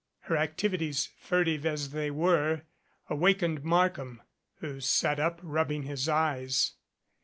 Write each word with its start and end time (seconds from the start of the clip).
Her 0.21 0.35
activities, 0.35 1.09
furtive 1.19 1.63
as 1.63 1.91
they 1.91 2.09
were, 2.09 2.63
awakened 3.07 3.63
Mark 3.63 3.97
ham, 3.97 4.23
who 4.55 4.79
sat 4.79 5.19
up, 5.19 5.39
rubbing 5.43 5.83
his 5.83 6.09
eyes. 6.09 6.71